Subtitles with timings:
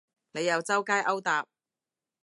[0.31, 1.45] 你又周街勾搭